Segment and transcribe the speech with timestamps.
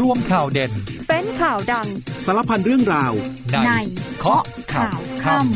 [0.00, 0.72] ร่วมข่าวเด่น
[1.08, 1.88] เป็นข่าวดัง
[2.24, 3.12] สารพันเรื่องราว
[3.52, 3.70] ในใน
[4.18, 4.42] เคาะ
[4.74, 5.48] ข่าวค่ำ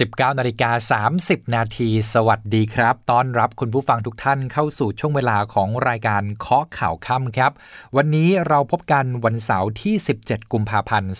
[0.00, 7.52] 19นาฬิกา30 นาที สวัสดีครับ ต้อนรับคุณผู้ฟังทุกท่านเข้าสู่ช่วงเวลาของรายการเคาะข่าวค่ำครับ
[7.96, 9.94] วันนี้เราพบกันวันเสาร์ที่
[10.24, 11.12] 17 กุมภาพันธ์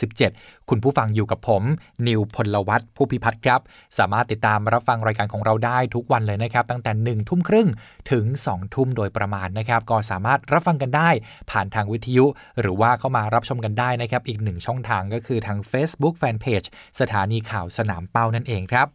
[0.00, 1.62] 2567 คุณผู้ฟังอยู่กับผม
[2.06, 3.60] นิวพลวัตผู้พิพัฒน์ครับ
[3.98, 7.68] สามารถติดตามรับฟังรายการของเราได้ทุกวันเลยนะครับ ตั้งแต่1ทุ่มครึ่ง
[8.10, 11.10] ถึง2ทุ่มโดยประมาณนะครับ ก็สามารถรับฟังกันได้
[11.50, 12.24] ผ่านทางวิทยุ
[12.60, 16.66] หรือว่าเข้ามารับชมกันได้นะครับ อีกหนึ่งช่องทางก็คือทาง Facebook Fanpage
[17.00, 18.88] สถานีข่าวสนามเป้านั่นเองครับ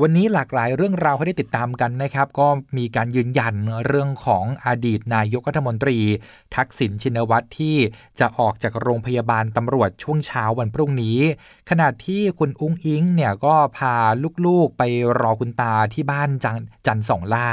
[0.00, 3.54] วันนี้หลากหลายเรื่องราวให้ได้ติดตามกันนะครับ ก็มีการยืนยัน
[3.86, 5.98] เรื่องของอดีตนายกรัฐมนตรี
[6.56, 7.76] ทักษิณชินวัตรที่
[8.20, 11.18] จะออกจากโรงพยาบาลตำรวจช่วงเช้าวันพรุ่งนี้
[11.70, 13.94] ขณะที่คุณอุ้งอิงเนี่ยก็พา
[14.46, 14.82] ลูกๆไป
[15.20, 17.48] รอคุณตาที่บ้านจันจันสองล่า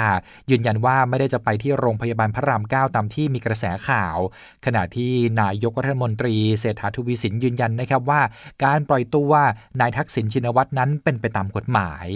[0.50, 4.18] ยืนยันว่าไม่ได้จะไปที่โรงพยาบาลพระรามเก้าตามที่มีกระแสข่าว
[4.66, 5.12] ขณะที่
[5.42, 8.22] นายกรัฐมนตรีเศรษฐาทวีสินยืนยันนะครับว่า
[8.64, 9.32] การปล่อยตัว
[9.80, 12.08] นายทักษิณชินวัตรนั้นเป็นไปตามกฎหมาย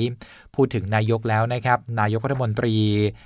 [0.56, 2.75] พูดถึงนายกแล้วนะครับ นายกรัฐมนตรี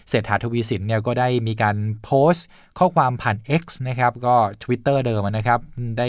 [0.10, 2.48] เศรษฐาทวีสินเนี่ยก็ได้มีการโพสต์
[2.80, 5.60] ข้อความผ่าน X นะครับ ก็ Twitter เดิมนะครับ
[5.98, 6.08] ได้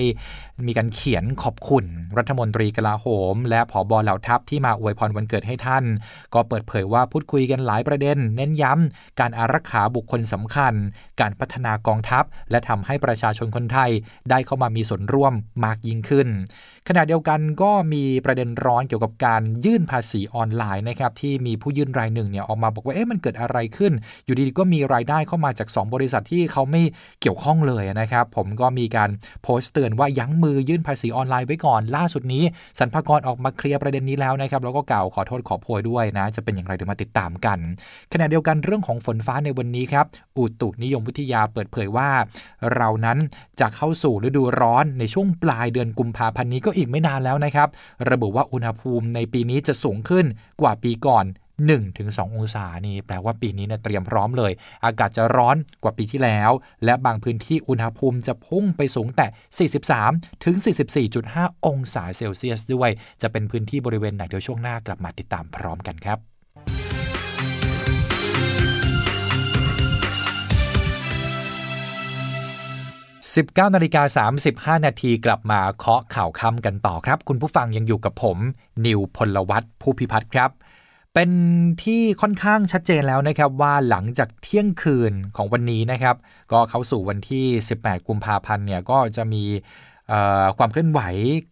[0.67, 1.85] มีการเขียนขอบคุณ
[2.19, 5.85] รัฐมนตรีกลาโหม และผอบอเหล่าทัพที่มาอวยพรวันเกิดให้ท่าน
[6.35, 10.75] ก็เปิดเผยว่าพูดคุยกันหลายประเด็น เน้นย้ำการอารักขาบุคคลสำคัญ
[11.21, 13.91] การพัฒนากองทัพ และทำให้ประชาชนคนไทย
[14.31, 16.29] ได้เข้ามามีส่วนร่วมมากยิ่งขึ้น
[16.89, 23.93] ขณะเดียวกันก็มีประเด็นร้อนเกี่ยวกับการยื่นภาษีออนไลน์นะครับที่มีผู้ยื่นรายหนึ่งเนี่ยออกมาบอกว่าเอ๊ะมันเกิดอะไรขึ้น
[24.25, 26.83] อยู่ดีๆก็มีรายได้เข้ามาจาก 2 บริษัทที่เขาไม่
[27.21, 29.11] เกี่ยวข้องเลยนะครับ ผมก็มีการ
[29.43, 32.45] โพสต์เตือนว่ายั้งมือยื่นภาษีออนไลน์ไว้ก่อน ล่าสุดนี้
[32.79, 37.59] สรรพากรออกมาเคลียร์ประเด็นนี้แล้วนะครับแล้วก็กล่าวขอโทษขอโพยด้วยนะ จะเป็นอย่างไรเดี๋ยวมาติดตามกัน
[38.13, 40.07] ขณะเดียวกันเรื่องของฝนฟ้าในวันนี้ครับ
[40.39, 42.11] อุตุนิยมวิทยาเปิดเผยว่า
[42.75, 43.19] เรานั้น
[43.61, 47.69] จะเข้าสู่ฤดูร้อนในช่วงปลายเดือนกุมภาพันธ์นี้ก็อีกไม่นานแล้วนะครับ
[48.11, 50.25] ระบุว่าอุณหภูมิในปีนี้จะสูงขึ้น
[50.61, 51.25] กว่าปีก่อน
[51.67, 54.53] 1-2 องศานี่แปลว่าปีนี้เนี่ยเตรียมพร้อมเลย
[54.85, 56.51] อากาศจะร้อนกว่าปีที่แล้ว
[56.85, 59.69] และบางพื้นที่อุณหภูมิจะพุ่งไปสูงแต่
[60.11, 60.55] 43 ถึง
[61.11, 62.91] 44.5 องศาเซลเซียสด้วย
[63.23, 66.19] จะเป็นพื้นที่บริเวณไหนเดี๋ยวช่วงหน้ากลับมาติดตามพร้อมกันครับ
[73.37, 74.27] 19นาฬิกา
[74.79, 78.39] 35 นาทีกลับมาเคาะข่าวค่ำกันต่อครับ คุณผู้ฟังยังอยู่กับผม
[78.87, 80.51] นิวพลวัตผู้พิพัฒน์ครับ
[81.21, 81.37] เป็น
[81.85, 86.17] ที่ค่อนข้างชัดเจนแล้วนะครับว่าหลังจากเที่ยงคืนของวันนี้นะครับ
[86.53, 87.45] ก็เข้าสู่วันที่
[87.79, 89.45] 18 กุมภาพันธ์เนี่ยก็จะมี
[90.59, 91.01] ความเคลื่อนไหว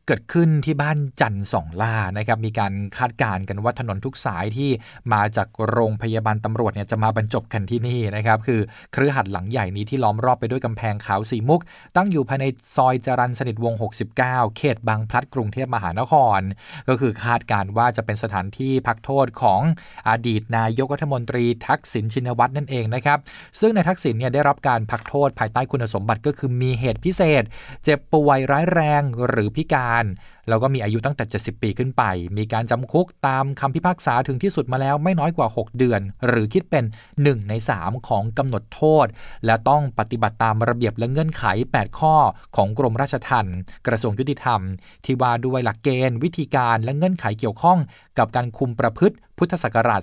[0.07, 4.71] เกิดขึ้นที่บ้านจันสองล่านะครับมีการคาดการณ์กันว่าถนนทุกสายที่
[5.13, 8.61] มาจากโรงพยาบาลตำรวจเนี่ยจะมาบรรจบกันที่นี่นะครับคือ
[8.93, 11.61] เครือหัดหลังใหญ่นี้ที่ล้อมรอบไปด้วยกำแพงขาวสีมุก
[11.97, 12.45] ตั้งอยู่ภายใน
[12.77, 13.75] ซอยจรันสนิทวง
[14.17, 14.17] 69
[14.57, 16.41] เขตบางพลัดกรุงเทพมหานคร
[16.89, 19.61] ก็คือคาดการณ์ว่าจะเป็นสถานที่พักโทษของ
[20.09, 23.19] อดีตนายกรัฐมนตรีทักษิณชินวัตรนั่นเองนะครับ
[23.61, 27.43] ซึ่งในทักษิณเนี่ยได้รับการพักโทษภายใต้คุณสมบัติก็คือมีเหตุพิเศษ
[27.85, 30.05] เจ็บป่วยร้ายแรงหรือพิการ
[30.49, 32.03] แล้วก็มีอายุตั้งแต่ 70 ปีขึ้นไป
[32.39, 36.85] มีการจำคุกตามคำพิพากษาถึงที่สุดมาแล้วไม่น้อยกว่า 6 เดือน หรือคิดเป็น
[37.17, 39.07] 1 ใน 3 ของกำหนดโทษ
[39.47, 41.45] และต้องปฏิบัติตามระเบียบและเงื่อนไข
[41.77, 42.15] 8 ข้อ
[42.57, 44.61] ของกรมราชทัณฑ์กระทรวงยุติธรรม
[45.05, 47.79] ที่ว่าด้วยหลักเกณฑ์ วิธีการและเงื่อนไขเกี่ยวข้อง
[48.19, 50.01] กับการคุมประพฤติพุทธศักราช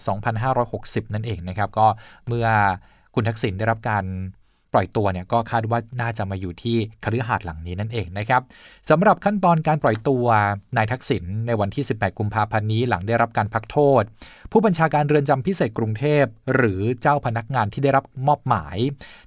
[0.55, 1.87] 2560 นั่นเองนะครับก็
[2.27, 2.47] เมื่อ
[3.15, 4.05] คุณทักษิณได้รับการ
[4.73, 8.41] ปล่อยตัวเนี่ยก็คาดว่าน่าจะมาอยู่ที่คฤหาสน์หลังนี้นั่นเองนะครับ
[8.89, 10.25] สำหรับขั้นตอนการปล่อยตัว
[10.77, 14.03] นายทักษิณในวันที่ 18 กุมภาพันธ์นี้หลังได้รับการพักโทษ
[14.51, 16.23] ผู้บัญชาการเรือนจำพิเศษกรุงเทพ
[16.55, 18.77] หรือเจ้าพนักงานที่ได้รับมอบหมาย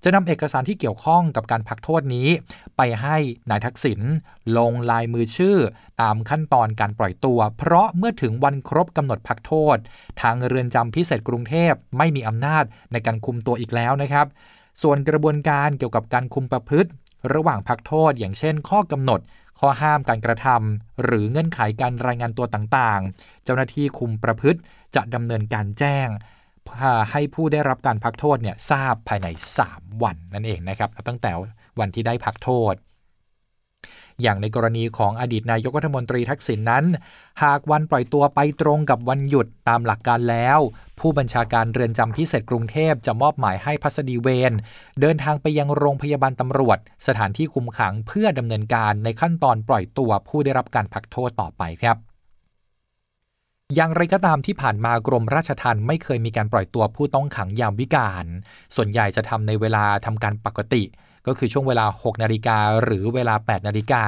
[0.04, 2.28] จะนำเอกสารที่เกี่ยวข้องกับการพักโทษนี้
[2.76, 3.16] ไปให้
[3.50, 4.00] นายทักษิณ
[4.56, 5.56] ลงลายมือชื่อ
[6.02, 9.76] ตามขั้นตอนการปล่อยตัว เพราะเมื่อถึงวันครบกำหนดพักโทษ
[10.22, 14.26] ทางเรือนจำพิเศษกรุงเทพไม่มีอำนาจในการคุมตัวอีกแล้วนะครับ
[14.82, 16.90] ส่วนกระบวนการเกี่ยวกับการคุมประพฤติ
[17.34, 19.20] ระหว่างพักโทษ อย่างเช่น ข้อกำหนด
[19.60, 24.60] ข้อห้ามการกระทำหรือเงื่อนไขการรายงานตัวต่างๆ เจ้าหน้าที่คุมประพฤติ
[24.94, 26.08] จะดำเนินการแจ้ง
[27.10, 29.26] ให้ผู้ได้รับการพักโทษเนี่ยทราบภายใน
[29.64, 31.30] 3 วันนั่นเองนะครับตั้งแต่
[31.80, 32.74] วันที่ได้พักโทษ
[34.22, 36.84] อย่างในกรณีของอดีตนายกรัฐมนตรีทักษิณนนั้น
[37.42, 40.58] หากวันปล่อยตัวไปตรงกับวันหยุดตามหลักการแล้ว
[41.00, 44.52] ผู้บัญชาการเรือนจำพิเศษกรุงเทพจะมอบหมายให้พัสดีเวน
[45.00, 51.96] เดินทางไปยังโรงพยาบาลตำรวจ สถานที่คุมขังเพื่อดำเนินการในขั้นตอนปล่อยตัวผู้ได้รับการพักโทษต่อไปครับ
[53.74, 58.26] อย่างไรก็ตามที่ผ่านมากรมราชทัณฑ์ไม่เคยมีการปล่อยตัวผู้ต้องขังยามวิกาล
[58.74, 60.82] ส่วนใหญ่จะทำในเวลาทำการปกติ
[61.26, 64.04] ก็คือช่วงเวลา 6 นาฬิกาหรือเวลา 8 นาฬิกา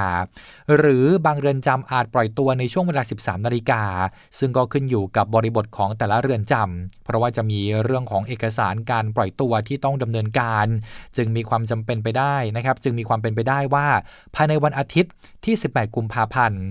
[0.76, 3.82] หรือบางเรือนจำอาจปล่อยตัวในช่วงเวลา 13 นาฬิกา
[4.38, 10.66] ซึ่งก็ขึ้นอยู่กับบริบทของแต่ละเรือนจำเพราะว่าจะมีเรื่องของเอกสารการปล่อยตัวที่ต้องดำเนินการ
[11.16, 13.86] จึงมีความจำเป็นไปได้นะครับ จึงมีความเป็นไปได้ว่า
[14.34, 15.12] ภายในวันอาทิตย์
[15.44, 16.62] ที่ 18 กุมภาพันธ์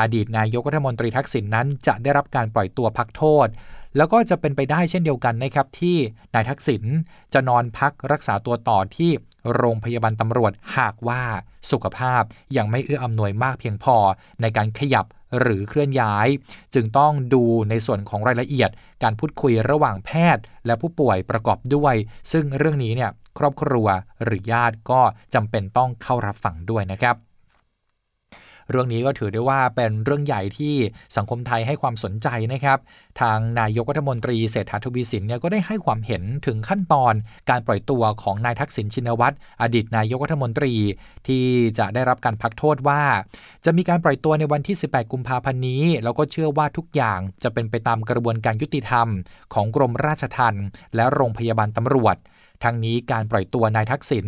[0.00, 3.48] อดีตนายกรัฐมนตรีทักษิณนนั้นจะได้รับการปล่อยตัวพักโทษ
[3.96, 5.96] แล้วก็จะเป็นไปได้เช่นเดียวกันนะครับที่
[6.34, 6.84] นายทักษิณ
[7.32, 9.10] จะนอนพักรักษาตัวต่อที่
[9.56, 11.22] โรงพยาบาลตำรวจหากว่า
[11.70, 12.22] สุขภาพ
[12.56, 13.96] ยังไม่เอื้ออำนวยมากเพียงพอ
[14.40, 15.06] ในการขยับ
[15.40, 16.28] หรือเคลื่อนย้าย
[16.74, 18.70] จึงต้องดูในส่วนของรายละเอียด
[19.02, 21.94] การพูดคุยระหว่างแพทย์ และผู้ป่วยประกอบด้วย
[22.32, 23.86] ซึ่งเรื่องนี้เนี่ยครอบครัว
[24.24, 25.00] หรือญาติก็
[25.34, 27.16] จำเป็นต้องเข้ารับฟังด้วยนะครับ
[28.70, 30.74] เรื่องนี้ก็ถือได้ว่าเป็นเรื่องใหญ่ที่
[31.16, 32.78] สังคมไทยให้ความสนใจนะครับ
[33.20, 37.14] ทางนายกรัฐมนตรีเศรษฐาทวีสินเนี่ยก็ได้ให้ความเห็นถึงขั้นตอน
[37.50, 40.74] การปล่อยตัวของนายทักษิณชินวัตรอดีตนายกรัฐมนตรี
[41.26, 41.44] ที่
[41.78, 43.02] จะได้รับการพักโทษว่า
[43.64, 49.08] จะมีการปล่อยตัวในวันที่ 18 กุมภาพันธ์นี้ แล้วก็เชื่อว่าทุกอย่างจะเป็นไปตามกระบวนการยุติธรรม
[49.54, 52.16] ของกรมราชทัณฑ์และโรงพยาบาลตำรวจ
[52.62, 54.26] ทั้งนี้การปล่อยตัวนายทักษิณ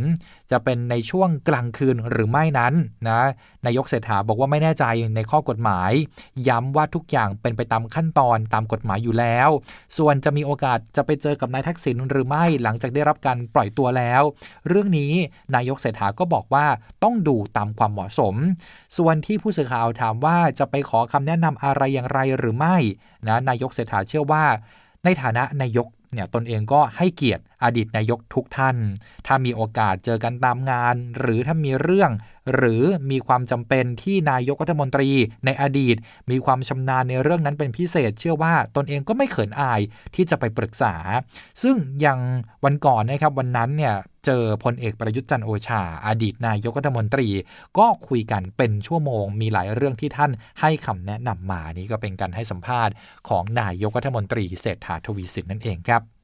[0.51, 2.75] จะเป็นในช่วงกลางคืนหรือไม่นั้น
[3.09, 3.21] นะ
[3.67, 4.85] นายกเศรษฐาบอกว่าไม่แน่ใจ
[5.15, 5.93] ในข้อกฎหมาย
[6.49, 9.49] ย้ำว่าทุกอย่างเป็นไปตามขั้นตอนตามกฎหมายอยู่แล้ว
[9.99, 14.23] ส่วนจะมีโอกาสจะไปเจอกับนายทักษิณหรือไม่หลังจากได้รับการปล่อยตัวแล้ว
[14.69, 15.13] เรื่องนี้
[15.55, 16.67] นายกเศรษฐาก็บอกว่า
[17.05, 18.35] ต้องดูตามความเหมาะสม
[18.97, 22.77] ส่วนที่ผู้สื่อข่าวถามว่าจะไปขอคำแนะนำอะไรอย่างไรหรือไม่
[23.29, 24.45] นะนายกเศรษฐาเชื่อว่า
[25.05, 28.77] ในฐานะนายกเนี่ยตนเองก็ให้เกียรติ อดีตนายกทุกท่าน
[29.27, 32.11] ถ้ามีโอกาสเจอกันตามงาน หรือถ้ามีเรื่อง
[32.55, 35.11] หรือมีความจำเป็นที่นายกรัฐมนตรี
[35.45, 35.97] ในอดีต
[36.31, 39.81] มีความชำนาญในเรื่องนั้นเป็นพิเศษ เชื่อว่าตนเองก็ไม่เขินอาย
[40.15, 40.95] ที่จะไปปรึกษา
[41.63, 42.21] ซึ่งอย่าง
[42.65, 43.95] วันก่อนนะครับวันนั้นเนี่ย
[44.27, 47.29] เจอพลเอกประยุทธ์จันโอชา อดีตนายกรัฐมนตรี
[47.79, 50.31] ก็คุยกันเป็นชั่วโมง มีหลายเรื่องที่ท่าน
[50.61, 52.95] ให้คำแนะนำมา นี่ก็เป็นการให้สัมภาษณ์
[53.29, 56.16] ของนายกรัฐมนตรีเศรษฐาทวีสินนั่นเองครับ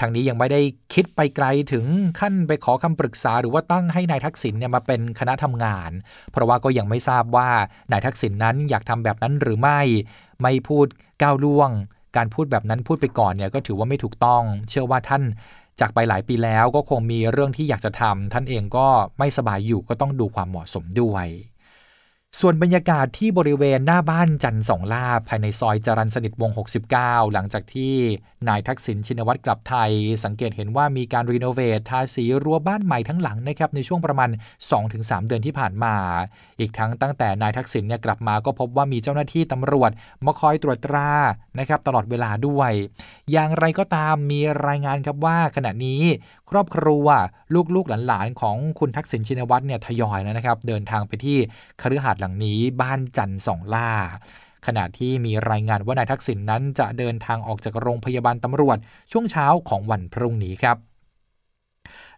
[0.00, 0.60] ทางนี้ยังไม่ได้
[0.94, 1.86] คิดไปไกลถึง
[2.20, 5.90] ขั้นไปขอคำปรึกษา หรือว่าตั้งให้นายทักษิณเนี่ยมาเป็นคณะทำงาน
[6.32, 7.48] เพราะว่าก็ยังไม่ทราบว่า
[7.92, 9.80] นายทักษิณนนั้นอยากทำแบบนั้นหรือไม่
[10.42, 10.86] ไม่พูด
[11.22, 11.70] ก้าวล่วง
[12.16, 15.22] การพูดแบบนั้นพูดไปก่อนเนี่ยก็ถือว่าไม่ถูกต้อง เชื่อว่าท่าน
[15.80, 18.86] จากไปหลายปีแล้วก็คงมีเรื่องที่อยากจะทำท่านเองก็
[19.18, 21.26] ไม่สบายอยู่ก็ต้องดูความเหมาะสมด้วย
[22.38, 26.50] ส่วนบรรยากาศที่บริเวณหน้าบ้านจันสองลาภายในซอยจรันสนิทวง
[26.92, 27.94] 69 หลังจากที่
[28.48, 29.92] นายทักษิณชินวัตรกลับไทย
[30.24, 34.30] สังเกตเห็นว่ามีการรีโนเวททาสีรั้วบ้านใหม่ทั้งหลังนะครับในช่วงประมาณ
[34.78, 35.94] 2-3 เดือนที่ผ่านมา
[36.60, 39.90] อีกทั้งตั้งแต่นายทักษิณเนี่ยกลับมาก็พบว่ามีเจ้าหน้าที่ตำรวจ
[40.24, 41.10] มาคอยตรวจตรา
[41.58, 42.72] นะครับตลอดเวลาด้วย
[43.32, 46.02] อย่างไรก็ตามมีรายงานครับว่าขณะนี้
[46.50, 47.06] ครอบครัว
[47.74, 51.38] ลูกๆหลานๆของคุณทักษิณชินวัตรเนี่ยทยอยแล้วนะครับเดินทางไปที่
[51.82, 53.90] คฤหาสน์หลังนี้บ้านจันสองล่า
[54.66, 58.78] ขณะที่มีรายงานว่านายทักษิณนนั้นจะเดินทางออกจากโรงพยาบาลตำรวจ
[59.12, 60.76] ช่วงเช้าของวันพรุ่งนี้ครับ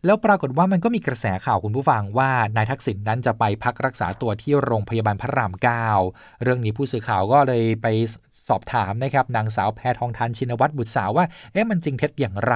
[0.05, 5.87] แล้วปรากฏว่ามันก็มีกระแสข่าวคุณผู้ฟังว่านายทักษิณนนั้นจะไปพักรักษาตัวที่โรงพยาบาลพระรามเก้า
[6.43, 7.87] เรื่องนี้ผู้สื่อข่าวก็เลยไป
[8.49, 12.55] สอบถามนะครับนางสาวแพทองทานชินวัตรบุตรสาวว่าเอ๊ะมันจริงเท็จอย่างไร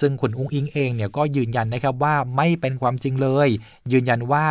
[0.00, 3.48] ซึ่งคุณอุ้งอิงเองเนี่ยก็ยืนยันนะครับว่าไม่เป็นความจริงเลย
[3.92, 4.46] ยืนยันว่า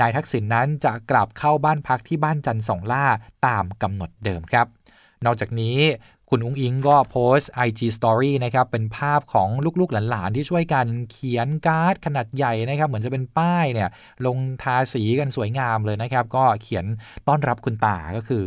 [0.00, 3.06] นายทักษิณนนั้นจะกลับเข้าบ้านพักที่บ้านจันทร์สองล่า
[3.46, 4.66] ตามกำหนดเดิมครับ
[5.24, 5.78] นอกจากนี้
[6.34, 9.48] คุณอุ้งอิงก็โพสต์ IG Story นะครับ เป็นภาพของ
[9.80, 13.88] ลูกๆหลานๆ ที่ช่วยกันเขียนการ์ดขนาดใหญ่นะครับ เหมือนจะเป็นป้ายเนี่ย
[14.26, 16.84] ลงทาสีกันสวยงามเลยนะครับ ก็เขียน
[17.28, 18.46] ต้อนรับคุณตาก็คือ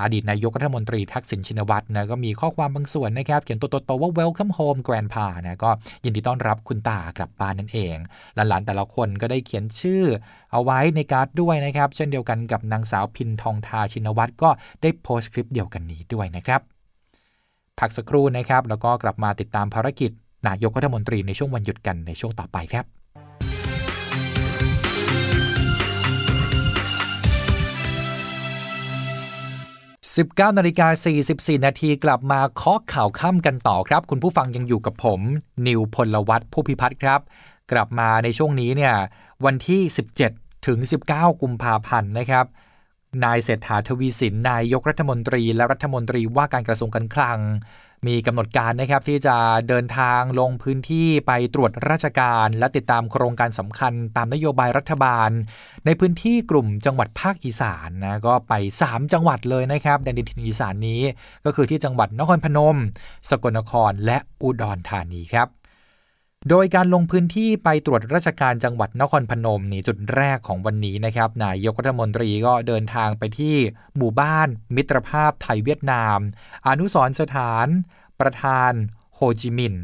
[0.00, 5.70] อดีตนายกรัฐมนตรีทักษิณชินวัตรนะก็มีข้อความบางส่วนนะครับ เขียนตัวโตๆว่า welcome home grandpa นะก็
[6.04, 7.96] ยินดีต้อนรับคุณตากลับบ้านนั่นเอง
[8.34, 10.02] หลานๆแต่ละคนก็ได้เขียนชื่อ
[10.52, 14.50] เอาไว้ในการ์ดด้วยนะครับ เช่นเดียวกันกับนางสาวพินทองทาชินวัตรก็
[14.82, 16.60] ได้โพสต์คลิปเดียวกันนี้ด้วยนะครับ
[17.78, 20.10] พักสักครู่นะครับ แล้วก็กลับมาติดตามภารกิจ
[20.48, 22.99] นายกรัฐมนตรีในช่วงวันหยุดกันในช่วงต่อไปครับ
[30.28, 30.88] 19นาฬิกา
[31.26, 35.20] 44 นาทีกลับมาเคาะข่าวค่ำกันต่อครับ คุณผู้ฟังยังอยู่กับผม
[35.66, 37.20] นิวพลวัตผู้พิพัฒน์ครับ
[37.72, 38.94] กลับมาในช่วงนี้เนี่ย
[39.44, 39.80] วันที่
[40.22, 40.78] 17 ถึง
[41.10, 42.46] 19 กุมภาพันธ์นะครับ
[43.24, 47.38] นายเศรษฐาทวีสินนายยกรัฐมนตรีและรัฐมนตรีว่าการกระทรวงการคลัง
[48.06, 49.36] มีกำหนดการนะครับที่จะ
[49.68, 55.30] เดินทางลงพื้นที่ไปตรวจราชการ และติดตามโครงการสำคัญตามนโยบายรัฐบาล
[55.86, 58.54] ในพื้นที่กลุ่มจังหวัดภาคอีสานนะก็ไป
[58.84, 61.02] 3 จังหวัดเลยนะครับในดินอีสานนี้
[61.44, 62.76] ก็คือที่จังหวัดนครพนม
[63.30, 65.59] สกลนครและอุดรธานีครับ
[66.48, 73.56] โดยการลงพื้นที่ไปตรวจราชการจังหวัดนครพนมนี่จุดแรกของวันนี้นะครับนายกรัฐมนตรีก็เดินทางไปที่
[73.96, 76.18] หมู่บ้าน มิตรภาพไทยเวียดนาม
[76.68, 77.66] อนุสรสถาน
[78.20, 78.72] ประธาน
[79.20, 79.82] ฮจิมินห์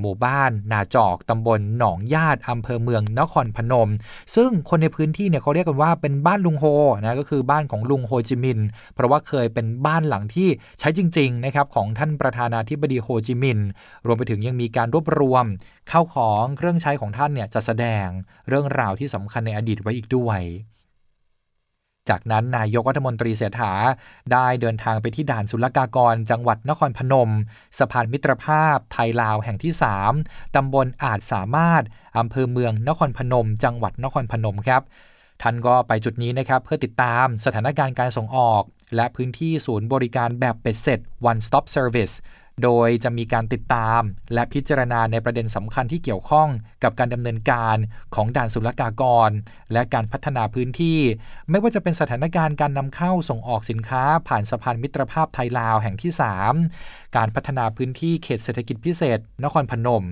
[0.00, 3.90] หมู่บ้าน นาจอกตำบลหนองญาติอำเภอเมืองนครพนม
[4.34, 6.64] ซึ่งคนในพื้นที่เนี่ยเขาเรียกกันว่าเป็นบ้านลุงโฮ
[7.02, 10.48] นะก็คือบ้านของลุงโฮจิมินห์เพราะว่าเคยเป็นบ้านหลังที่
[10.80, 13.66] ใช้จริงๆนะครับของท่านประธานาธิบดีโฮจิมินห์
[14.06, 15.44] รวมไปถึงยังมีการรวบรวม
[15.88, 18.06] เข้าของเครื่องใช้ของท่านเนี่ยจะแสดง
[18.48, 20.40] เรื่องราวที่สำคัญในอดีตไว้อีกด้วย
[22.08, 23.72] จากนั้นนายกรัฐมนตรีเสถา
[24.32, 27.30] ได้เดินทางไปที่ด่านศุลกากร จังหวัดนครพนม
[27.78, 29.72] สะพานมิตรภาพไทยลาวแห่งที่
[30.14, 31.82] 3 ตำบลอาจสามารถ
[32.18, 34.82] อำเภอเมืองนครพนม จังหวัดนครพนมครับ
[35.42, 38.62] ท่านก็ไปจุดนี้นะครับ เพื่อติดตามสถานการณ์การส่งออก
[38.96, 42.14] และพื้นที่ศูนย์บริการแบบเป็ดเสร็จ one stop service
[42.62, 44.00] โดยจะมีการติดตาม
[44.34, 46.48] และพิจารณาในประเด็นสำคัญที่เกี่ยวข้อง
[46.82, 47.76] กับการดำเนินการ
[48.14, 49.30] ของด่านศุลกากร
[49.72, 51.00] และการพัฒนาพื้นที่
[51.50, 56.12] ไม่ว่าจะเป็นสถานการณ์การนำเข้าส่งออกสินค้า ผ่านสะพานมิตรภาพไทยลาวแห่งที่
[56.64, 60.04] 3 การพัฒนาพื้นที่เขตเศรษฐกิจพิเศษ นครพนม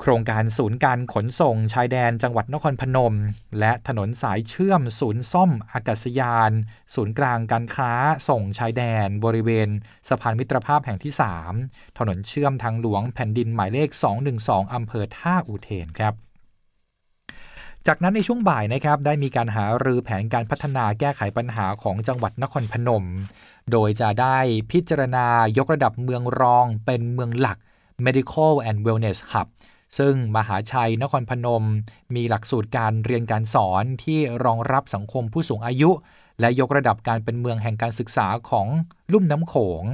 [0.00, 3.14] โครงการศูนย์การขนส่งชายแดนจังหวัดนครพนม
[3.58, 6.50] และถนนสายเชื่อมศูนย์ซ่อมอากาศยาน
[6.94, 7.92] ศูนย์กลางการค้า
[8.28, 9.68] ส่งชายแดน บริเวณ
[10.08, 11.12] สะพานมิตรภาพแห่งที่
[11.56, 13.88] 3 ถนนเชื่อมทางหลวงแผ่นดินหมายเลข
[14.32, 16.14] 212 อำเภอท่าอุเทนครับ
[17.86, 23.04] จากนั้นในช่วงบ่ายนะครับได้มีการหารือแผนการพัฒนาแก้ไขปัญหาของจังหวัดนครพนม
[23.72, 24.38] โดยจะได้
[24.70, 25.26] พิจารณา
[25.58, 27.58] ยกระดับเมืองรองเป็นเมืองหลัก
[28.06, 29.48] Medical and Wellness Hub
[29.98, 31.64] ซึ่งมหาชัยนครพนม
[32.14, 35.90] มีหลักสูตรการเรียนการสอนที่รองรับสังคมผู้สูงอายุ
[36.40, 38.66] และยกระดับการเป็นเมืองแห่งการศึกษาของ
[39.12, 39.84] ลุ่มน้ำโขง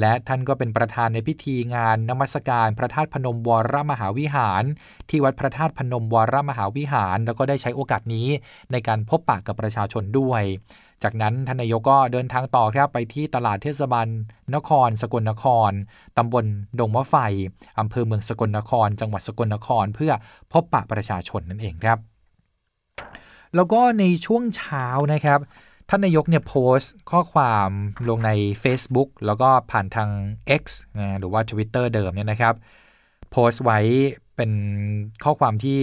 [0.00, 4.62] และท่านก็เป็นประธานในพิธีงานนมัสการพระธาตุพนมวรมหาวิหาร
[5.08, 8.28] ที่วัดพระธาตุพนมวรมหาวิหาร แล้วก็ได้ใช้โอกาสนี้
[8.72, 10.42] ในการพบปะกับประชาชนด้วย
[11.04, 14.06] จากนั้นทนายกก็เดินทางต่อครับไปที่ตลาดเทศบาล
[14.54, 15.70] นคร สกลนคร
[16.16, 16.44] ตำบล
[16.78, 17.14] ดงมะไฟ
[17.80, 20.12] อำเภอเมืองสกลนคร จังหวัดสกลนคร เพื่อ
[20.52, 21.98] พบปะประชาชนนั่นเองครับ
[23.54, 25.40] แล้วก็ในช่วงเช้านะครับ
[25.88, 27.68] ท่านนายกเนี่ยโพสต์ข้อความ
[28.08, 28.30] ลงใน
[28.62, 30.10] Facebook แล้วก็ผ่านทาง
[30.60, 30.64] X
[30.98, 32.54] นะหรือว่า Twitter เดิมเนี่ยนะครับ
[33.30, 33.78] โพสต์ไว้
[34.36, 34.52] เป็น
[35.24, 35.78] ข้อความที่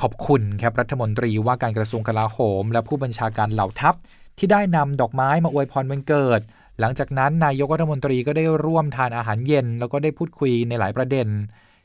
[0.00, 3.94] ขอบคุณครับรัฐมนตรีว่าการกระทรวงกลาโหม และผู้บัญชาการเหล่าทัพ
[4.38, 6.40] ที่ได้นำดอกไม้มาอวยพรวันเกิด
[6.80, 11.28] หลังจากนั้นนายกรัฐมนตรีก็ได้ร่วมทานอาหารเย็น แล้วก็ได้พูดคุยในหลายประเด็น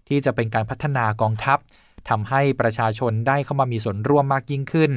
[0.07, 1.57] ที่จะเป็นการพัฒนากองทัพ
[2.09, 4.91] ทำให้ประชาชนได้เข้ามามีส่วนร่วมมากยิ่งขึ้น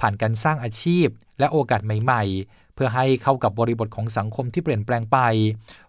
[0.00, 1.06] ผ่านการสร้างอาชีพ
[1.38, 5.18] และโอกาสใหม่ๆ เพื่อให้เข้ากับบริบทของสังคมที่เปลี่ยนแปลงไป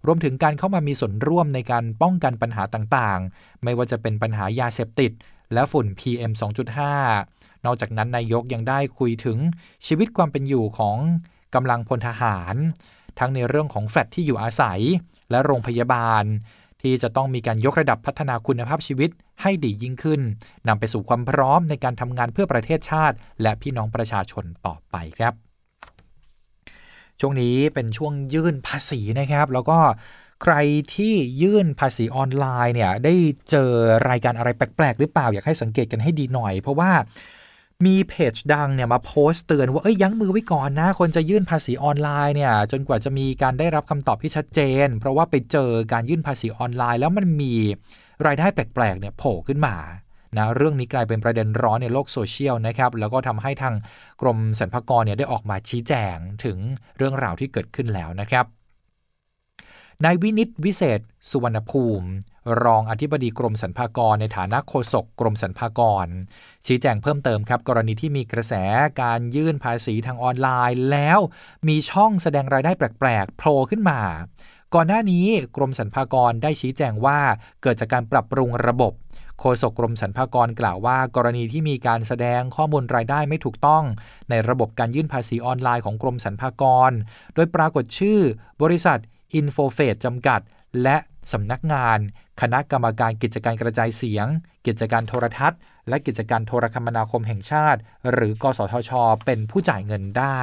[0.06, 5.12] รวมถึงการเข้ามามีส่วนร่วมในการป้องกันปัญหาต่างๆ ไม่ว่าจะเป็นปัญหายาเสพติด
[5.54, 9.38] และฝุ่น PM 2.5 นอกจากนั้นนายกยังได้คุยถึง
[9.88, 10.98] ชีวิตความเป็นอยู่ของ
[11.56, 12.56] กำลังพลทหาร
[13.20, 14.80] ทั้งในเรื่องของแฟลตที่อยู่อาศัย
[15.32, 16.24] และโรงพยาบาล
[16.82, 19.10] ที่จะต้องมีการยกระดับพัฒนาคุณภาพชีวิต
[19.42, 20.22] ให้ดียิ่งขึ้น
[20.68, 25.34] นำไปสู่ความพร้อมในการทำงานเพื่อประเทศชาติ และพี่น้องประชาชนต่อไปครับ
[27.20, 29.80] ช่วงนี้เป็นช่วงยื่นภาษีนะครับ แล้วก็
[30.44, 30.56] ใคร
[30.96, 33.14] ที่ยื่นภาษีออนไลน์เนี่ยได้
[33.50, 33.72] เจอ
[34.10, 36.92] รายการอะไรแปลกๆ หรือเปล่าอยากให้สังเกตกันให้ดีหน่อย เพราะว่า
[37.86, 47.53] มีเพจดังเนี่ยมาโพสต์เตือนว่าเอ้ยยั้งมือไว้ก่อนนะ คนจะยื่นภาษีออนไลน์เนี่ยจนกว่าจะมีการได้รับคำตอบที่ชัดเจน เพราะว่าไปเจอการยื่นภาษีออนไลน์ แล้วมันมี
[48.25, 49.75] รายได้แปลกๆเนี่ยโผล่ขึ้นมา
[50.38, 53.75] นะเรื่องนี้กลายเป็นประเด็นร้อนในโลกโซเชียลนะครับแล้วก็ทำให้ทาง
[54.22, 56.57] กรมสรรพากรเนี่ยได้ออกมาชี้แจงถึง
[56.98, 58.46] เรื่องราวที่เกิดขึ้นแล้วนะครับ
[60.05, 62.07] นายวินิตวิเศษ สุวรรณภูมิ
[62.63, 66.08] รองอธิบดีกรมสรรพากรในฐานะโฆษกกรมสรรพากร
[66.66, 68.54] ชี้แจงเพิ่มเติมครับ กรณีที่มีกระแส
[69.01, 71.20] การยื่นภาษีทางออนไลน์ แล้ว
[71.68, 74.01] มีช่องแสดงรายได้แปลกๆโผล่ขึ้นมา
[74.75, 77.20] ก่อนหน้านี้กรมสรรพากรได้ชี้แจงว่า
[77.62, 78.94] เกิดจากการปรับปรุงระบบ
[79.39, 83.84] โฆษกกรมสรรพากรกล่าวว่า กรณีที่มีการแสดงข้อมูลรายได้ไม่ถูกต้อง
[84.30, 86.92] ในระบบการยื่นภาษีออนไลน์ของกรมสรรพากร
[87.34, 88.20] โดยปรากฏชื่อ
[88.62, 89.00] บริษัท
[89.36, 90.42] อินโฟเฟสจำกัด
[90.84, 90.98] และ
[91.34, 92.00] สำนักงาน
[92.42, 94.28] คณะกรรมการกิจการกระจายเสียง
[94.68, 95.60] กิจการโทรทัศน์
[95.90, 97.80] และกิจการโทรคมนาคมแห่งชาติ
[98.12, 98.92] หรือกสทช
[99.26, 100.40] เป็นผู้จ่ายเงินได้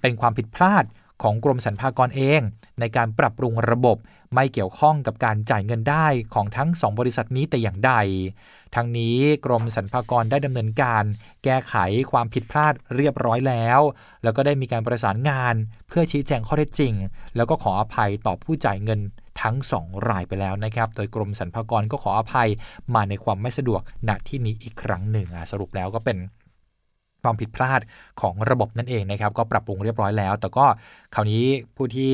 [0.00, 0.84] เป็นความผิดพลาด
[1.22, 2.40] ของกรมสรรพากรเอง
[2.80, 3.96] ในการปรับปรุงระบบ
[4.34, 7.92] ไม่เกี่ยวข้องกับการจ่ายเงินได้ของทั้ง 2 บริษัทนี้แต่อย่างใด
[8.74, 11.04] ทั้งนี้กรมสรรพากรได้ดำเนินการ
[11.44, 11.74] แก้ไข
[12.10, 13.80] ความผิดพลาดเรียบร้อยแล้ว
[14.22, 15.54] แล้วก็ได้มีการประสานงาน
[15.88, 16.92] เพื่อชี้แจงข้อเท็จจริง
[17.36, 19.00] แล้วก็ขออภัยต่อผู้จ่ายเงิน
[19.42, 22.48] ทั้ง 2 รายไปแล้วนะครับ โดยกรมสรรพากรก็ขออภัย
[22.94, 26.18] มาในความไม่สะดวกณที่นี้อีกครั้งหนึ่งสรุปแล้วก็เป็น
[27.26, 27.80] ความผิดพลาด
[28.20, 30.66] ของระบบนั่นเองนะครับ ก็ปรับปรุงเรียบร้อยแล้ว แต่ก็
[31.14, 31.44] คราวนี้
[31.76, 32.10] ผู้ที่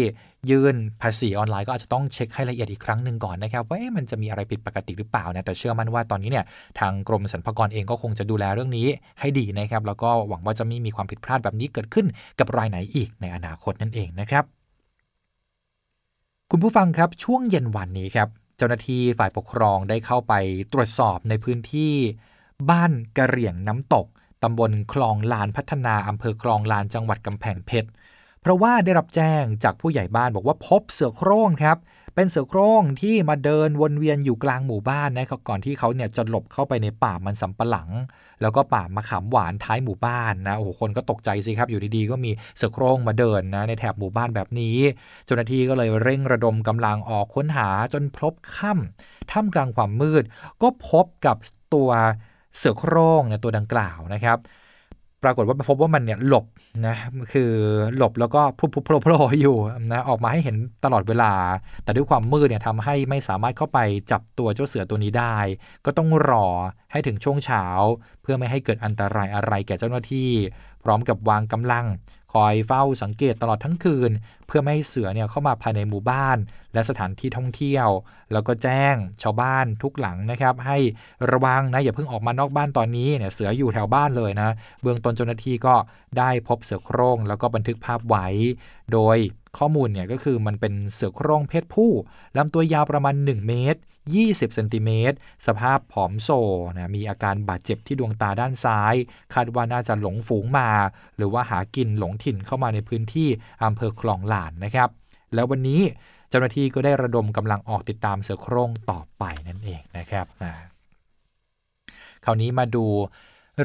[0.50, 6.44] ยื่นภาษีออนไลน์ก็อาจจะต้องเช็คให้ละเอียดอีกครั้งหนึ่งก่อนนะครับ ว่ามันจะมีอะไรผิดปกติหรือเปล่านะแต่เชื่อมั่นว่าตอนนี้เนี่ย
[6.80, 8.86] ทางกรมสรรพากรเองก็คงจะดูแลเรื่องนี้
[9.20, 12.06] ให้ดีนะครับ แล้วก็หวังว่าจะไม่มีความผิดพลาดแบบนี้เกิดขึ้น
[12.38, 14.59] กับรายไหนอีกในอนาคตนั่นเองนะครับ
[16.52, 20.34] คุณผู้ฟังครับช่วงเย็นวันนี้ครับเจ้าหน้าที่ฝ่ายปกครองได้เข้าไป
[20.72, 21.92] ตรวจสอบในพื้นที่
[22.70, 24.06] บ้านกระเหรี่ยงน้ำตก
[24.42, 27.88] ตำบลคลองลานพัฒนาอำเภอคลองลานจังหวัดกำแพงเพชร
[28.42, 31.78] เพราะว่าได้รับแจ้งจากผู้ใหญ่บ้านบอกว่าพบเสือโคร่งครับ
[32.14, 37.90] เป็นเสือโคร่งที่มาเดินวนเวียนอยู่กลางหมู่บ้านนะครับ ก่อนที่เขาเนี่ยจะหลบเข้าไปในป่ามันสำปะหลัง
[38.40, 44.76] แล้วก็ป่ามะขามหวานท้ายหมู่บ้านนะ โอ้โห คนก็ตกใจสิครับ อยู่ดีๆ ก็มีเสือโคร่งมาเดินนะในแถบหมู่บ้านแบบนี้
[45.24, 50.24] เจ้าหน้าที่ก็เลยเร่งระดมกำลังออกค้นหาจนพบค่ำท่ามกลางความมืด
[50.62, 51.36] ก็พบกับ
[51.74, 51.90] ตัว
[52.56, 54.38] เสือโคร่งเนี่ยตัวดังกล่าวนะครับ
[55.22, 56.44] ปรากฏว่าพบว่ามันเนี่ยหลบ
[56.86, 56.96] นะ
[57.32, 57.52] คือ
[57.96, 59.56] หลบแล้วก็พุบพุบโผล่อยู่
[59.92, 61.32] นะออกมาให้เห็นตลอดเวลา
[61.84, 63.78] แต่ด้วยความมืดเนี่ยทำให้ไม่สามารถเข้าไป
[64.10, 65.36] จับตัวเจ้าเสือตัวนี้ได้
[65.84, 66.46] ก็ต้องรอ
[66.92, 67.64] ให้ถึงช่วงเช้า
[68.22, 70.30] เพื่อไม่ให้เกิดอันตรายอะไรแก่เจ้าหน้าที่
[70.84, 71.86] พร้อมกับวางกำลัง
[72.32, 74.10] คอยเฝ้าสังเกตตลอดทั้งคืน
[74.46, 76.36] เพื่อไม่ให้เสือเนี่ยเข้ามาภายในหมู่บ้าน
[76.74, 77.88] และสถานที่ท่องเที่ยว
[78.32, 80.78] แล้วก็แจ้งชาวบ้านทุกหลังนะครับ ให้
[81.30, 84.50] ระวังนะอย่าเพิ่งออกมานอกบ้านตอนนี้เนี่ยเสืออยู่แถวบ้านเลยนะ
[84.82, 85.74] เบื้องต้นเจ้าหน้าที่ก็
[86.18, 88.26] ได้พบเสือโคร่งแล้วก็บันทึกภาพไว้
[88.92, 89.16] โดย
[89.58, 91.90] ข้อมูลเนี่ยก็คือมันเป็นเสือโคร่งเพศผู้
[92.36, 93.80] ลำตัวยาวประมาณ 1 เมตร
[94.18, 96.28] 20 เซนติเมตร สภาพผอมโซ
[96.74, 98.94] นะมีอาการบาดเจ็บที่ดวงตาด้านซ้าย
[99.34, 100.70] คาดว่าน่าจะหลงฝูงมา
[101.16, 103.28] หรือว่าหากินหลงถิ่นเข้ามาในพื้นที่
[103.64, 104.88] อำเภอคลองหลานนะครับ
[105.34, 105.82] แล้ววันนี้
[106.30, 110.26] เจ้าหน้าที่ก็ได้ระดมกำลังออกติดตามเสือโคร่งต่อไปนั่นเองนะครับ
[112.24, 112.86] คราวนี้มาดู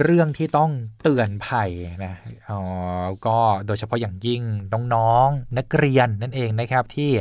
[0.01, 0.71] เรื่องที่ต้อง
[1.03, 1.69] เตือนภัย
[2.05, 2.13] นะ
[2.49, 2.61] อ๋อ
[3.25, 4.41] ก็โดยเฉพาะอย่างยิ่ง
[4.73, 7.11] น้องๆนนักเรียนนั่นเองนะครับที่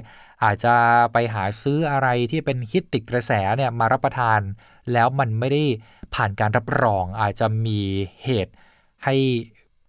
[0.44, 0.74] อาจจะ
[1.12, 4.40] ไปหาซื้ออะไรที่เป็นฮิตติดกระแสเนี่ยมารับประทาน
[4.92, 5.64] แล้วมันไม่ได้
[6.14, 7.80] ผ่านการรับรอง อาจจะมี
[8.24, 8.52] เหตุ
[9.04, 9.14] ให้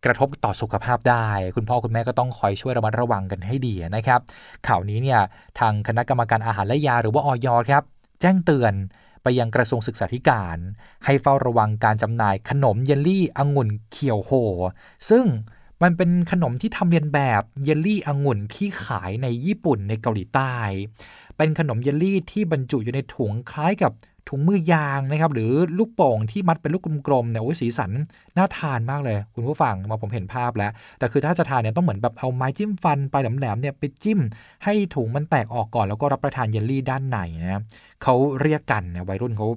[0.05, 4.19] กระทบต่อสุขภาพได้ คุณพ่อคุณแม่ก็ต้องคอยช่วยระมัดระวังกันให้ดีนะครับ
[4.67, 5.19] ข่าวนี้เนี่ย
[5.59, 7.83] ทางคณะกรรมการอาหารและยาหรือว่าออยครับ
[8.21, 8.73] แจ้งเตือน
[9.23, 10.57] ไปยังกระทรวงศึกษาธิการ
[11.05, 14.31] ให้เฝ้าระวังการจำหน่ายขนมเยลลี่องุ่นเขียวโฮ
[15.09, 15.25] ซึ่ง
[15.83, 20.53] มันเป็นขนมที่ทำเรียนแบบเยลลี่องุ่นที่ขายในญี่ปุ่นในเกาหลีใต้
[21.37, 23.91] เป็นขนมเยลลี่ที่บรรจุอยู่ในถุงคล้ายกับ
[24.29, 27.91] ถุงมือยางนะครับ หรือลูกโป่งที่มัดเป็นลูกกลมๆเนี่ยโอ้ยสีสัน
[28.37, 34.19] น่าทานมากเลย คุณผู้ฟังมาผมเห็นภาพแล้ว แต่คือถ้าจะทานเนี่ยต้องเหมือนแบบเอาไม้จิ้มฟันไปแหลมๆเนี่ยไปจิ้ม
[34.63, 37.61] ให้ถุงมันแตกออกก่อนแล้วก็รับประทานเยลลี่ด้านในนะ
[38.03, 39.47] เขาเรียกกันนี่ยวัยรุ่นเขา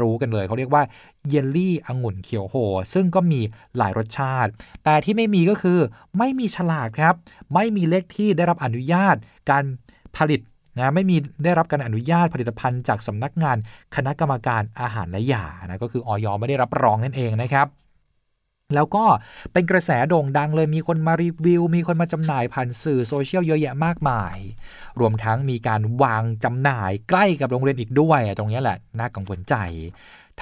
[0.00, 0.82] รู้กันเลยเขาเรียกว่า
[1.28, 2.54] เยลลี่องุ่นเขียวโฮ
[2.94, 3.40] ซึ่งก็มี
[3.76, 4.50] หลายรสชาติ
[4.84, 5.78] แต่ที่ไม่มีก็คือ
[6.18, 7.14] ไม่มีฉลากครับ
[7.54, 9.16] ไม่มีเลขที่ได้รับอนุญาต
[9.50, 9.64] การ
[10.16, 10.40] ผลิต
[10.76, 13.56] นะไม่มีได้รับการอนุญาตผลิตภัณฑ์จากสำนักงาน
[13.96, 17.68] คณะกรรมการอาหารและยานะก็คือออยไม่ได้รับรองนั่นเองนะครับ
[18.74, 19.04] แล้วก็
[19.52, 24.36] เป็นกระแสโด่งดังเลยมีคนมารีวิว มีคนมาจำหน่ายผ่านสื่อโซเชียลเยอะแยะมากมาย
[25.00, 29.54] รวมทั้งมีการวางจำหน่ายใกล้กับโรงเรียนอีกด้วย ตรงนี้แหละ น่ากังวลใจ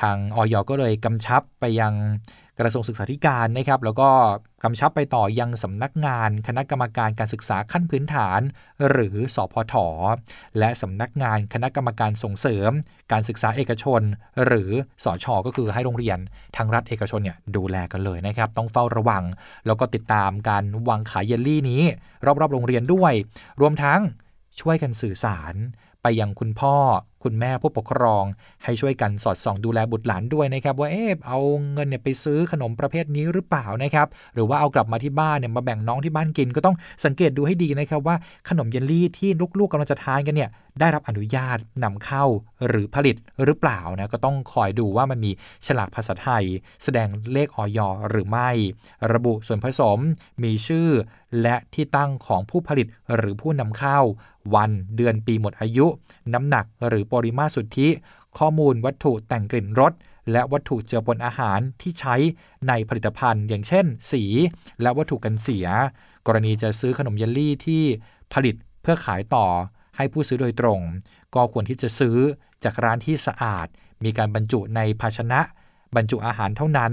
[0.00, 1.92] ทางออยก็เลยกำชับไปยัง
[2.60, 4.08] กระทรวงศึกษาธิการนะครับ แล้วก็
[4.64, 8.40] กำชับไปต่อยังสำนักงานคณะกรรมการการศึกษาขั้นพื้นฐาน
[8.90, 9.74] หรือสอพท
[10.58, 12.70] และสำนักงานคณะกรรมการส่งเสริม
[13.12, 14.02] การศึกษาเอกชน
[14.46, 14.70] หรือ
[15.04, 16.18] สอชอก็คือให้โรงเรียน
[16.56, 19.24] ทางรัฐเอกชนเนี่ยดูแลกันเลยนะครับ ต้องเฝ้าระวัง
[19.66, 21.82] แล้วก็ติดตามการวางขายเยลลี่นี้
[22.26, 23.12] รอบๆ โรงเรียนด้วย
[23.60, 24.00] รวมทั้ง
[24.60, 25.54] ช่วยกันสื่อสาร
[26.02, 26.76] ไปยังคุณพ่อ
[27.24, 28.24] คุณแม่ผู้ปกครอง
[28.64, 31.38] ให้ช่วยกันสอดส่องดูแลบุตรหลานด้วยนะครับว่าเออเอา
[31.72, 38.16] เงินเนี่ยไปซื้อขนมประเภทนี้หรือเปล่านะครับหรือว่าเอากลับมาที่บ้านเนี่ยมาแบ่งน้องที่บ้านกินก็ต้องสังเกตดูให้ดีนะครับว่า
[38.48, 42.24] ขนมเยลลี่ที่ลูกๆกำลังจะทานกันเนี่ยได้รับอนุญาตนำเข้า
[42.68, 45.30] หรือผลิตหรือเปล่านะก็ต้องคอยดูว่ามันมี
[45.66, 46.44] ฉลากภาษาไทย
[46.82, 47.78] แสดงเลขออย
[48.10, 48.50] หรือไม่
[49.12, 49.98] ระบุส่วนผสม
[50.42, 50.88] มีชื่อ
[51.42, 54.00] และที่ตั้งของผู้ผลิตหรือผู้นำเข้า
[54.54, 55.86] วันเดือนปีหมดอายุ
[56.34, 57.88] น้ำหนักหรือปริมาตรสุทธิ
[58.38, 59.92] ข้อมูลวัตถุแต่งกลิ่นรส
[60.32, 62.14] และวัตถุเจือปนอาหารที่ใช้
[62.68, 64.22] ในผลิตภัณฑ์ อย่างเช่น สี
[64.82, 65.66] และวัตถุกันเสีย
[66.26, 67.82] กรณีจะซื้อขนมเยลลี่ที่
[68.32, 69.46] ผลิตเพื่อขายต่อ
[69.96, 70.80] ให้ผู้ซื้อโดยตรง
[71.34, 72.16] ก็ควรที่จะซื้อ
[72.64, 73.66] จากร้านที่สะอาด
[74.04, 75.40] มีการบรรจุในภาชนะ
[75.96, 76.92] บรรจุอาหารเท่านั้น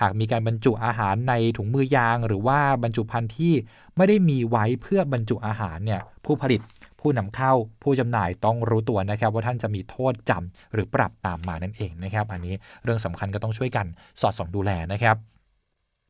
[0.00, 3.52] หากมีการบรรจุอาหารในถุงมือยาง หรือว่าบรรจุภัณฑ์ที่
[3.96, 6.60] ไม่ได้มีไว้เพื่อบรรจุอาหารเนี่ยผู้ผลิต
[7.04, 13.86] ผู้นำเข้าผู้จำหน่ายต้องรู้ตัวนะครับ ว่าท่านจะมีโทษจำหรือปรับตามมานั่นเองนะครับอันนี้เรื่องสำคัญก็ต้องช่วยกัน
[14.20, 15.16] สอดส่องดูแลนะครับ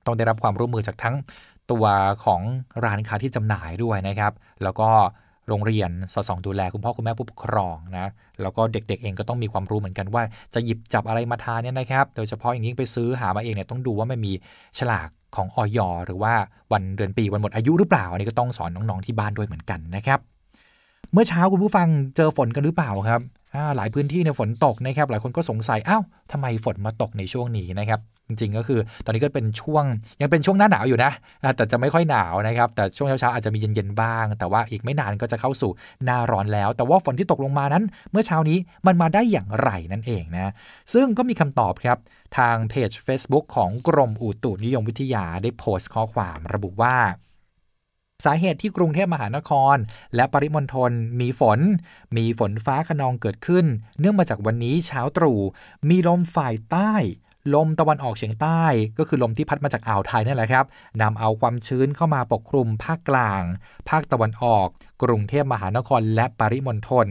[0.06, 1.14] ต้องได้รับความร่วมมือจากทั้ง
[1.70, 1.84] ตัว
[2.24, 2.40] ของ
[2.84, 4.88] ร้านค้าที่จำหน่ายด้วยนะครับ แล้วก็
[5.48, 8.06] โรงเรียนสอดส่องดูแลคุณพ่อคุณแม่ผู้ปกครองนะ
[8.42, 10.22] แล้วก็เด็กๆเองก็ต้องมีความรู้เหมือนกันว่า
[10.54, 14.32] จะหยิบจับอะไรมาทานเนี่ยนะครับ โดยเฉพาะอย่างยิ่งไปซื้อหามาเองเนี่ยต้องดูว่ามันมี
[14.78, 16.32] ฉลากของออยหรือว่า
[16.72, 20.20] วันเดือนปีวันหมดอายุหรือเปล่าอันนี้ก็ต้องสอนน้องๆที่บ้านด้วยเหมือนกันนะครับ
[21.12, 23.20] เมื่อเช้าคุณผู้ฟังเจอฝนกันหรือเปล่าครับ
[23.76, 29.84] หลายพื้นที่เนี่ยฝนตกนะครับ หลายคนก็สงสัยอ้าวทำไมฝนมาตกในช่วงนี้นะครับ จริงๆก็คือ ตอนนี้ก็เป็นช่วง
[30.20, 31.12] ยังเป็นช่วงหน้าหนาวอยู่นะ
[31.56, 35.70] แต่จะไม่ค่อยหนาวนะครับ แต่ช่วงเช้าๆอาจจะมีเย็นๆบ้าง แต่ว่าอีกไม่นานก็จะเข้าสู่
[36.04, 40.52] หน้าร้อนแล้ว แต่ว่าฝนที่ตกลงมานั้น เมื่อเช้านี้มันมาได้อย่างไรนั่นเองนะ
[40.92, 41.98] ซึ่งก็มีคำตอบครับ
[42.38, 46.96] ทางเพจ Facebook ของกรมอุตุนิยมวิทยาได้โพสต์ข้อความระบุว่า
[48.24, 49.76] สาเหตุที่กรุงเทพมหานคร
[50.14, 51.60] และปริมณฑลมีฝน
[52.16, 53.66] มีฝนฟ้าขนองเกิดขึ้น
[53.98, 55.40] เนื่องมาจากวันนี้เช้าตรู่
[55.88, 56.94] มีลมฝ่ายใต้
[57.54, 58.62] ลมตะวันออกเฉียงใต้
[58.98, 60.64] ก็คือลมที่พัดมาจากอ่าวไทยนั่นแหละครับ
[61.02, 63.42] นำเอาความชื้นเข้ามาปกคลุมภาคกลาง
[63.88, 64.68] ภาคตะวันออก
[65.02, 67.08] กรุงเทพมหานครและปริมณฑล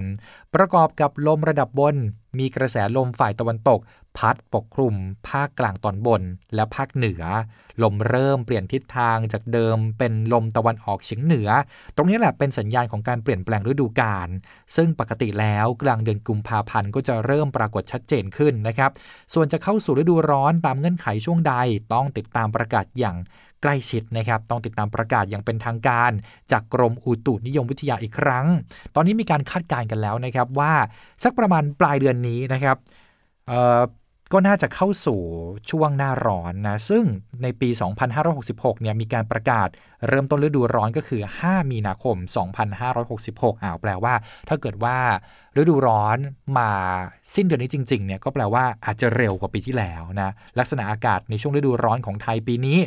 [0.56, 1.95] ประกอบกับลมระดับบน
[2.39, 3.80] มีกระแสลมฝ่ายตะวันตก
[4.17, 4.96] พัดปกคลุม
[5.30, 6.22] ภาคกลางตอนบน
[6.56, 7.24] และภาคเหนือ
[7.84, 11.50] ลมเริ่มเปลี่ยนทิศทางจากเดิมเป็นลมตะวันออกเฉียงเหนือ
[11.96, 14.30] ตรงนี้แหละเป็นสัญญาณของการเปลี่ยนแปลงฤดูกาล
[14.76, 18.91] ซึ่งปกติแล้วกลางเดือนกุมภาพันธ์ก็จะเริ่มปรากฏชัดเจนขึ้นนะครับ
[19.34, 21.54] ส่วนจะเข้าสู่ฤดูร้อนตามเงื่อนไขช่วงใด
[21.93, 23.17] ต้องติดตามประกาศอย่าง
[23.63, 26.12] ใกล้ชิดนะครับ ต้องติดตามประกาศอย่างเป็นทางการ
[26.52, 28.47] จากกรมอุตุนิยมวิทยาอีกครั้ง
[28.95, 30.73] ตอนนี้มีการคาดการณ์กันแล้วนะครับว่า
[31.23, 32.78] สักประมาณปลายเดือนนี้นะครับ
[34.36, 35.19] ก็น่าจะเข้าสู่
[35.69, 37.04] ช่วงหน้าร้อนนะ ซึ่ง
[37.43, 37.69] ในปี
[38.26, 39.67] 2566 เนี่ยมีการประกาศ
[40.08, 42.15] เริ่มต้นฤดูร้อนก็คือ 5 มีนาคม
[42.89, 44.13] 2566อ่าวแปลว่า
[44.49, 44.97] ถ้าเกิดว่า
[45.60, 46.17] ฤดูร้อน
[46.58, 46.69] มา
[47.36, 52.80] สิ้นเดือนนี้จริงๆ เนี่ยก็แปลว่าอาจจะเร็วกว่าปีที่แล้วนะ ลักษณะอากาศในช่วงฤดูร้อนของไทยปีนี้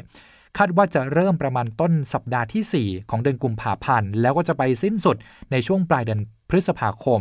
[0.59, 5.17] คาดว่าจะเริ่มประมาณต้นสัปดาห์ที่ 4 ของเดือนกุมภาพันธ์ แล้วก็จะไปสิ้นสุด
[5.53, 7.21] ในช่วงปลายเดือนพฤษภาคม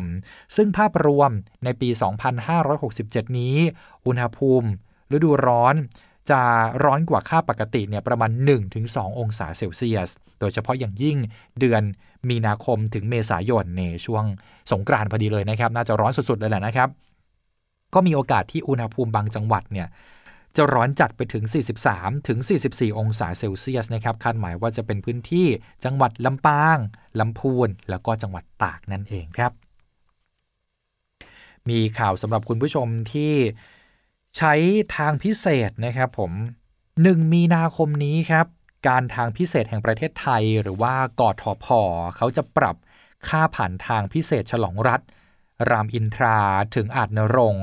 [0.56, 1.32] ซึ่งภาพรวม
[1.64, 1.90] ในปี
[2.64, 3.58] 2567 นี้
[4.06, 4.68] อุณหภูมิ
[5.14, 5.76] ฤดูร้อน
[6.30, 6.42] จะ
[6.84, 8.32] ร้อนกว่าค่าปกติเนี่ยประมาณ
[8.76, 11.18] 1-2 องศาเซลเซียส โดยเฉพาะอย่างยิ่ง
[11.60, 11.82] เดือน
[12.30, 14.24] มีนาคมถึงเมษายนในช่วง
[14.72, 16.90] สงกรานต์พอดีเลยนะครับ น่าจะร้อนสุดๆเลยแหละนะครับ
[17.94, 19.88] ก็มีโอกาสที่อุณหภูมิบางจังหวัดเนี่ย
[20.58, 21.44] จะร้อนจัดไปถึง
[21.86, 22.40] 43 ถึง
[22.70, 25.48] 44 องศาเซลเซียสนะครับ คาดหมายว่าจะเป็นพื้นที่
[25.84, 26.78] จังหวัดลำปาง
[27.20, 29.52] ลำพูน แล้วก็จังหวัดตากนั่นเองครับ
[31.70, 33.34] มีข่าวสำหรับคุณผู้ชมที่
[34.38, 34.54] ใช้
[34.96, 36.32] ทางพิเศษนะครับผม
[36.84, 38.46] 1 มีนาคมนี้ครับ
[38.88, 41.80] การทางพิเศษแห่งประเทศไทย หรือว่ากอทอพอ
[42.18, 42.76] เขาจะปรับ
[43.28, 45.02] ค่าผ่านทางพิเศษฉลองรัฐ
[45.70, 46.40] รามอินทรา
[46.76, 47.56] ถึงอาจนรง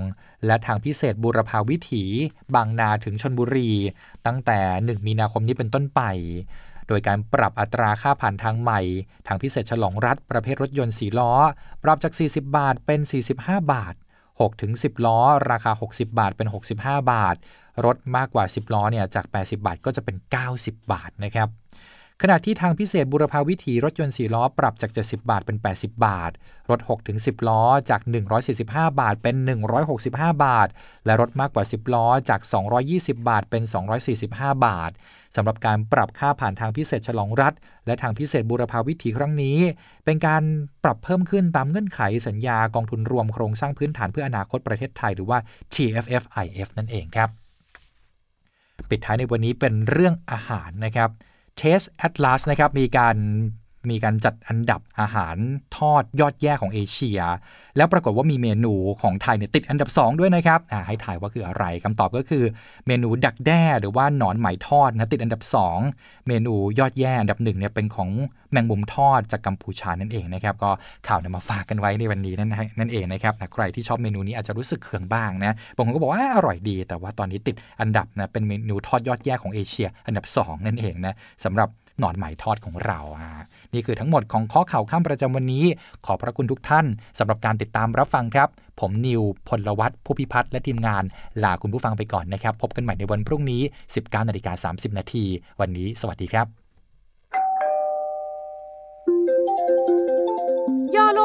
[0.47, 2.05] และทางพิเศษบุรพาวิถี
[2.55, 3.73] บางนาถึงชนบุรี
[4.27, 6.01] ตั้งแต่ 1 มีนาคมนี้เป็นต้นไป
[6.89, 8.81] โดยการปรับอัตราค่าผ่านทางใหม่
[9.27, 11.33] ทางพิเศษฉลองรัฐประเภทรถยนต์สีล้อ
[11.83, 13.01] ปรับจาก 40 บาทเป็น
[13.37, 13.95] 45 บาท
[14.29, 15.19] 6 ถึง 10 ล้อ
[15.51, 17.37] ราคา 60 บาทเป็น 65 บาท
[17.85, 20.17] รถมากกว่า 10 ล้อเนี่ยจาก 80 บาทก็จะเป็น
[20.53, 21.49] 90 บาทนะครับ
[22.25, 26.31] ขณะที่ทางพิเศษบุรพาวิถีรถยนต์ 4 ล้อ ปรับจาก 70 บาทเป็น 80 บาท
[26.71, 26.81] รถ
[27.15, 28.01] 6-10 ล้อจาก
[28.51, 29.37] 145 บาทเป็น
[29.91, 30.69] 165 บาท
[31.05, 32.41] และรถมากกว่า 10 ล้อจาก
[32.85, 33.63] 220 บาทเป็น
[34.15, 34.91] 245 บาท
[35.37, 37.53] สำหรับการปรับค่าผ่านทางพิเศษฉลองรัฐ
[37.87, 39.59] และทางพิเศษบุรพาวิถีครั้งนี้
[40.05, 40.43] เป็นการ
[40.85, 45.39] ปรับเพิ่มขึ้นตามเงื่อนไขสัญญากองทุนรวมโครงสร้างพื้นฐานเพื่ออนาคตประเทศไทยหรือว่า
[45.75, 47.29] TFFIF นั่นเองครับ
[48.89, 51.11] ปิดท้ายในวันนี้เป็นเรื่องอาหารนะครับ
[51.63, 53.17] Chase Atlas นะครับมีการ
[53.91, 55.37] มีการจัดอันดับอาหาร
[55.77, 57.21] ทอดยอดแย่ของเอเชีย
[57.77, 62.45] แล้วปรากฏว่ามีเมนูของไทยเนี่ยติดอันดับ 2 ด้วยนะครับให้ถ่ายว่าคืออะไรคำตอบก็คือ
[62.87, 65.43] เมนูดักแด้หรือว่าหนอนไหมทอดนะติดอันดับ
[65.85, 68.11] 2 เมนูยอดแย่อันดับหนึ่งเนี่ยเป็นของ
[68.53, 70.71] แมงมุมทอดจากกัมพูชานั่นเองนะครับก็
[71.09, 81.15] ข่าวนำมาฝากกันไว้ในวันนี้นั่นนั่นเองนะครับใครที่ชอบเมนูนี้อาจจะรู้สึกเคืองบ้างนะบางคนก็บอกว่าอร่อยดี แต่ว่าตอนนี้ติดอันดับนะเป็นเมนูทอดยอดแย่ของเอเชีย อันดับ 2 นั่นเองนะ
[81.45, 81.69] สำหรับ
[81.99, 85.65] หนอนไหมทอดของเราฮะนี่คือทั้งหมดของข้อข่าวข้ามประจำวันนี้
[86.07, 86.87] ขอพระคุณทุกท่าน
[87.19, 88.49] สำหรับการติดตามรับฟังครับ
[88.81, 91.05] ผมนิวพลวัตผู้พิพัฒน์และทีมงาน
[91.45, 93.63] ลาคุณผู้ฟังไปก่อนนะครับ พบกันใหม่ในวันพรุ่งนี้
[93.95, 95.25] 19นาฬิกา30นาที
[95.61, 96.62] วันนี้ สวัสดีครับ